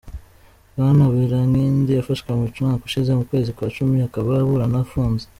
Bwana 0.75 1.03
Birinkindi 1.13 1.91
yafashwe 1.93 2.29
mu 2.37 2.45
mwaka 2.59 2.83
ushize 2.89 3.11
mu 3.17 3.23
kwezi 3.29 3.49
kwa 3.57 3.67
cumi, 3.75 3.95
akaba 4.07 4.29
aburana 4.43 4.77
afunze. 4.85 5.25